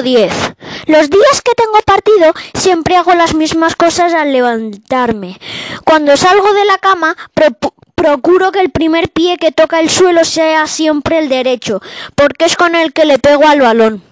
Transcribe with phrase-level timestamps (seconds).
[0.00, 0.32] tengo diez.
[0.86, 5.38] Los días que tengo partido siempre hago las mismas cosas al levantarme.
[5.84, 7.16] Cuando salgo de la cama
[7.94, 11.80] procuro que el primer pie que toca el suelo sea siempre el derecho,
[12.14, 14.09] porque es con el que le pego al balón.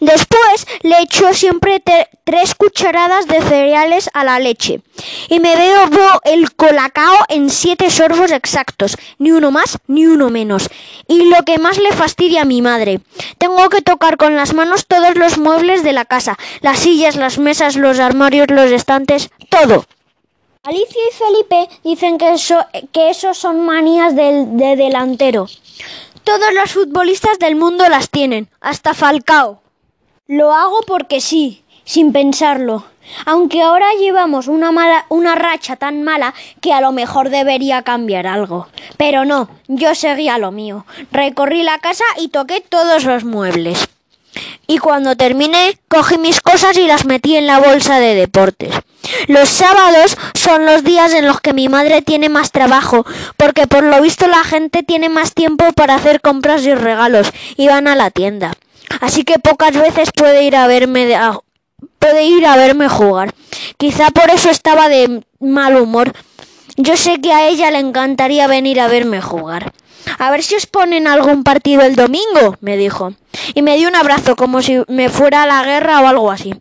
[0.00, 1.82] Después le echo siempre
[2.24, 4.80] tres cucharadas de cereales a la leche
[5.28, 10.68] y me bebo el colacao en siete sorbos exactos, ni uno más ni uno menos.
[11.08, 13.00] Y lo que más le fastidia a mi madre,
[13.38, 17.38] tengo que tocar con las manos todos los muebles de la casa, las sillas, las
[17.38, 19.86] mesas, los armarios, los estantes, todo.
[20.64, 25.48] Alicia y Felipe dicen que eso, que son manías del, de delantero.
[26.24, 29.61] Todos los futbolistas del mundo las tienen, hasta Falcao.
[30.28, 32.84] Lo hago porque sí, sin pensarlo.
[33.26, 34.70] Aunque ahora llevamos una
[35.08, 38.68] una racha tan mala que a lo mejor debería cambiar algo.
[38.96, 40.86] Pero no, yo seguía lo mío.
[41.10, 43.88] Recorrí la casa y toqué todos los muebles.
[44.66, 48.74] Y cuando terminé, cogí mis cosas y las metí en la bolsa de deportes.
[49.26, 53.04] Los sábados son los días en los que mi madre tiene más trabajo,
[53.36, 57.68] porque por lo visto la gente tiene más tiempo para hacer compras y regalos y
[57.68, 58.52] van a la tienda
[59.00, 61.16] así que pocas veces puede ir a verme
[61.98, 63.34] puede ir a verme jugar.
[63.76, 66.12] Quizá por eso estaba de mal humor.
[66.76, 69.72] Yo sé que a ella le encantaría venir a verme jugar.
[70.18, 73.14] A ver si os ponen algún partido el domingo, me dijo,
[73.54, 76.54] y me dio un abrazo como si me fuera a la guerra o algo así.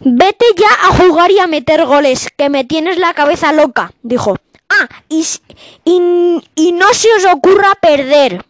[0.00, 4.36] Vete ya a jugar y a meter goles, que me tienes la cabeza loca, dijo.
[4.68, 5.24] Ah, y,
[5.84, 8.44] y, y no se os ocurra perder.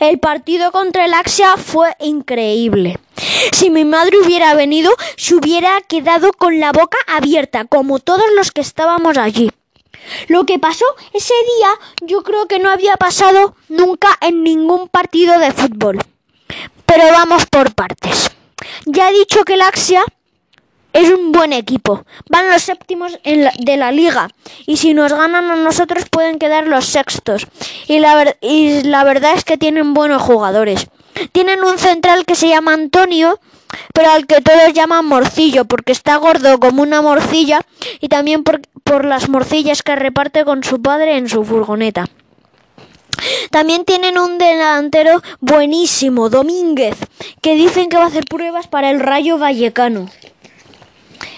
[0.00, 2.98] El partido contra el Axia fue increíble.
[3.52, 8.52] Si mi madre hubiera venido, se hubiera quedado con la boca abierta, como todos los
[8.52, 9.50] que estábamos allí.
[10.28, 11.70] Lo que pasó ese día
[12.02, 15.98] yo creo que no había pasado nunca en ningún partido de fútbol.
[16.86, 18.30] Pero vamos por partes.
[18.86, 20.04] Ya he dicho que el Axia
[20.92, 22.04] es un buen equipo.
[22.30, 24.28] Van los séptimos de la liga.
[24.64, 27.46] Y si nos ganan a nosotros pueden quedar los sextos.
[27.88, 30.86] La, y la verdad es que tienen buenos jugadores.
[31.32, 33.40] Tienen un central que se llama Antonio,
[33.92, 37.60] pero al que todos llaman morcillo, porque está gordo como una morcilla
[38.00, 42.06] y también por, por las morcillas que reparte con su padre en su furgoneta.
[43.50, 46.96] También tienen un delantero buenísimo, Domínguez,
[47.40, 50.10] que dicen que va a hacer pruebas para el Rayo Vallecano.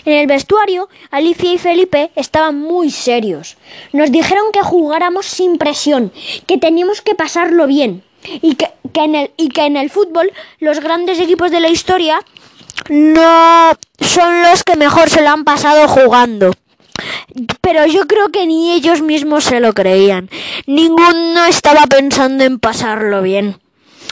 [0.05, 3.57] En el vestuario, Alicia y Felipe estaban muy serios.
[3.93, 6.13] Nos dijeron que jugáramos sin presión,
[6.47, 8.05] que teníamos que pasarlo bien
[8.43, 12.21] y que, en, el, y que en el fútbol los grandes equipos de la historia
[12.89, 16.53] no son los que mejor se lo han pasado jugando.
[17.61, 20.31] Pero yo creo que ni ellos mismos se lo creían.
[20.67, 23.61] Ninguno estaba pensando en pasarlo bien.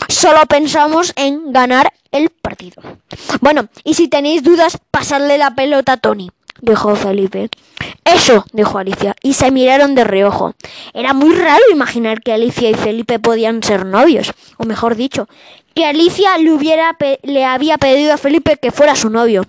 [0.08, 2.82] Solo pensamos en ganar el partido.
[3.40, 6.30] Bueno, y si tenéis dudas, pasadle la pelota a Tony,
[6.64, 7.50] dijo Felipe.
[8.04, 10.54] Eso, dijo Alicia, y se miraron de reojo.
[10.92, 15.28] Era muy raro imaginar que Alicia y Felipe podían ser novios, o mejor dicho,
[15.74, 19.44] que Alicia le, hubiera le había pedido a Felipe que fuera su novio.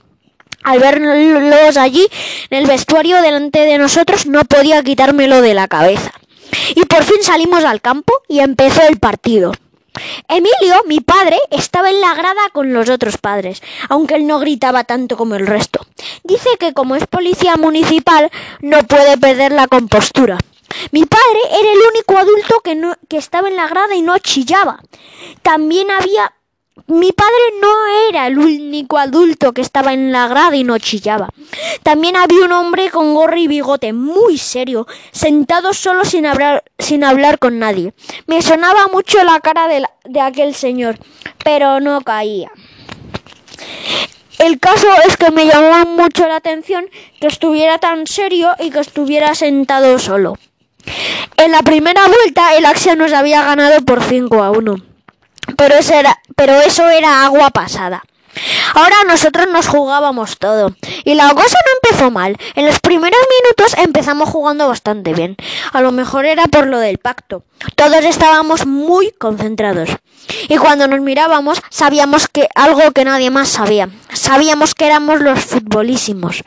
[0.64, 2.08] Al verlos allí,
[2.50, 6.12] en el vestuario delante de nosotros, no podía quitármelo de la cabeza.
[6.76, 9.52] Y por fin salimos al campo y empezó el partido.
[10.28, 14.84] Emilio, mi padre, estaba en la grada con los otros padres, aunque él no gritaba
[14.84, 15.86] tanto como el resto.
[16.24, 20.38] Dice que como es policía municipal no puede perder la compostura.
[20.92, 24.18] Mi padre era el único adulto que, no, que estaba en la grada y no
[24.20, 24.82] chillaba.
[25.42, 26.34] También había
[26.88, 27.70] mi padre no
[28.10, 31.30] era el único adulto que estaba en la grada y no chillaba.
[31.84, 37.04] También había un hombre con gorro y bigote muy serio, sentado solo sin hablar, sin
[37.04, 37.94] hablar con nadie.
[38.28, 41.00] Me sonaba mucho la cara de, aquel señor,
[41.44, 42.52] pero no caía.
[44.38, 46.90] El caso es que me llamó mucho la atención
[47.22, 50.38] que estuviera tan serio y que estuviera sentado solo.
[51.38, 54.95] En la primera vuelta el Axia nos había ganado por 5 a 1
[55.58, 58.04] pero eso era, pero eso era agua pasada.
[58.74, 60.76] Ahora nosotros nos jugábamos todo.
[61.04, 62.38] Y la cosa no empezó mal.
[62.56, 65.38] En los primeros minutos empezamos jugando bastante bien.
[65.72, 67.44] A lo mejor era por lo del pacto.
[67.76, 69.90] Todos estábamos muy concentrados.
[70.50, 73.90] Y cuando nos mirábamos sabíamos que algo que nadie más sabía.
[74.12, 76.44] Sabíamos que éramos los futbolísimos.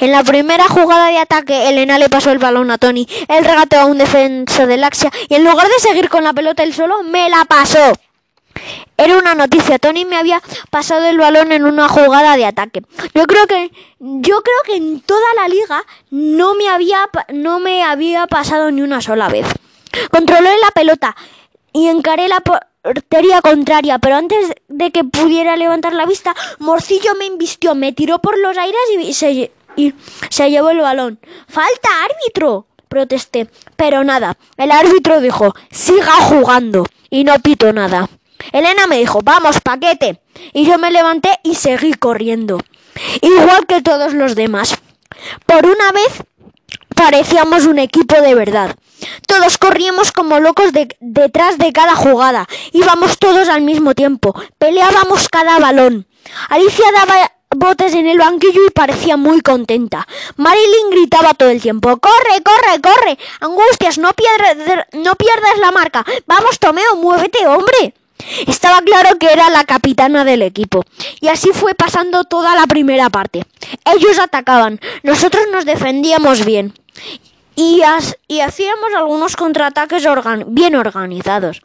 [0.00, 3.08] En la primera jugada de ataque, Elena le pasó el balón a Tony.
[3.28, 6.62] Él regateó a un defensor del Axia y en lugar de seguir con la pelota
[6.62, 7.92] él solo, me la pasó.
[8.96, 9.78] Era una noticia.
[9.78, 12.82] Tony me había pasado el balón en una jugada de ataque.
[13.14, 17.82] Yo creo que yo creo que en toda la liga no me había no me
[17.82, 19.46] había pasado ni una sola vez.
[20.10, 21.16] Controlé la pelota
[21.72, 27.26] y encaré la portería contraria, pero antes de que pudiera levantar la vista, Morcillo me
[27.26, 29.94] invistió, me tiró por los aires y se, y
[30.28, 31.18] se llevó el balón.
[31.48, 32.66] ¡Falta, árbitro!
[32.92, 33.48] protesté.
[33.76, 36.84] Pero nada, el árbitro dijo, siga jugando.
[37.08, 38.08] Y no pito nada.
[38.52, 40.20] Elena me dijo, vamos, paquete.
[40.52, 42.58] Y yo me levanté y seguí corriendo.
[43.20, 44.76] Igual que todos los demás.
[45.46, 46.24] Por una vez
[46.94, 48.76] parecíamos un equipo de verdad.
[49.26, 52.46] Todos corríamos como locos detrás de cada jugada.
[52.72, 54.34] Íbamos todos al mismo tiempo.
[54.58, 56.06] Peleábamos cada balón.
[56.48, 60.06] Alicia daba botes en el banquillo y parecía muy contenta.
[60.36, 63.18] Marilyn gritaba todo el tiempo, ¡Corre, corre, corre!
[63.40, 66.04] Angustias, no pierdas, no pierdas la marca.
[66.26, 67.94] Vamos, Tomeo, muévete, hombre.
[68.46, 70.84] Estaba claro que era la capitana del equipo.
[71.20, 73.44] Y así fue pasando toda la primera parte.
[73.84, 76.74] Ellos atacaban, nosotros nos defendíamos bien.
[77.54, 80.04] Y, hacíamos algunos contraataques
[80.46, 81.62] bien organizados.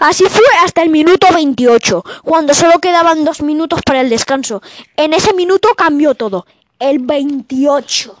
[0.00, 4.62] Así fue hasta el minuto 28, cuando solo quedaban dos minutos para el descanso.
[4.96, 6.46] En ese minuto cambió todo.
[6.78, 8.16] El 28.